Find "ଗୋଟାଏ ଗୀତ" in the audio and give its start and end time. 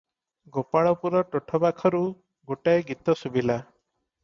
2.53-3.19